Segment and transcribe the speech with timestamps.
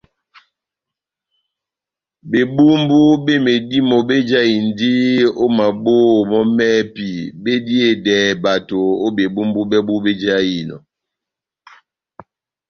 [2.31, 4.91] Bebumbu be medímo bejahindi
[5.43, 7.09] o maboho mɔ mɛhɛpi
[7.43, 10.77] mediyedɛhɛ bato o bebumbu bɛbu bejahinɔ.